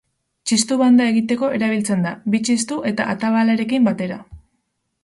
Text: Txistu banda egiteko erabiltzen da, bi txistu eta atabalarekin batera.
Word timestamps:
Txistu 0.51 0.77
banda 0.81 1.05
egiteko 1.13 1.49
erabiltzen 1.57 2.01
da, 2.07 2.15
bi 2.37 2.43
txistu 2.49 2.81
eta 2.95 3.09
atabalarekin 3.17 3.89
batera. 3.93 4.21